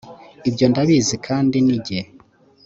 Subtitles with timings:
[0.49, 1.99] ibyo ndabizi kandi ni jye